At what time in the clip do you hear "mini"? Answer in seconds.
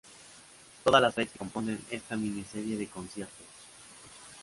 2.17-2.43